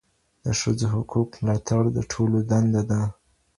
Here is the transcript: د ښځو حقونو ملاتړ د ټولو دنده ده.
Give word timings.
د 0.43 0.45
ښځو 0.59 0.85
حقونو 0.93 1.33
ملاتړ 1.39 1.83
د 1.95 1.99
ټولو 2.11 2.37
دنده 2.49 2.81
ده. 2.89 3.01